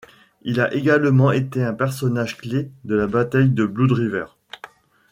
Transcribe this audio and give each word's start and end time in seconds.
Il 0.41 0.59
a 0.59 0.73
également 0.73 1.31
été 1.31 1.63
un 1.63 1.75
personnage 1.75 2.35
clé 2.39 2.71
de 2.85 2.95
la 2.95 3.05
bataille 3.05 3.49
de 3.51 3.67
Blood 3.67 3.91
River. 3.91 4.25